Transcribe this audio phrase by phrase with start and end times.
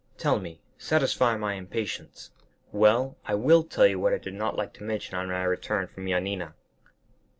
[0.17, 2.31] "Tell me; satisfy my impatience."
[2.71, 5.85] "Well, I will tell you what I did not like to mention on my return
[5.85, 6.55] from Yanina."